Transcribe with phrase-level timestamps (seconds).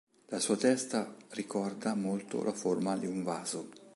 [0.29, 3.69] La sua testa ricorda molto la forma di un vaso.